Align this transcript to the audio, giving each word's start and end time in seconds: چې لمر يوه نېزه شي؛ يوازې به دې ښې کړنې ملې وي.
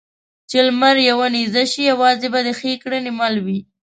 چې 0.49 0.57
لمر 0.67 0.95
يوه 1.09 1.27
نېزه 1.35 1.63
شي؛ 1.71 1.81
يوازې 1.91 2.27
به 2.33 2.39
دې 2.45 2.53
ښې 2.59 2.71
کړنې 2.83 3.11
ملې 3.19 3.41
وي. 3.45 3.59